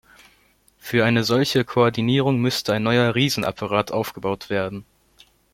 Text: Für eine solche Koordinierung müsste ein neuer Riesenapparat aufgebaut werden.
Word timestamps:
Für 0.79 1.05
eine 1.05 1.23
solche 1.23 1.63
Koordinierung 1.63 2.39
müsste 2.41 2.73
ein 2.73 2.81
neuer 2.81 3.13
Riesenapparat 3.13 3.91
aufgebaut 3.91 4.49
werden. 4.49 4.83